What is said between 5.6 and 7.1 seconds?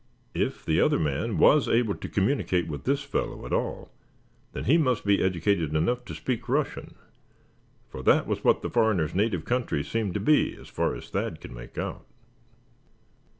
enough to speak Russian;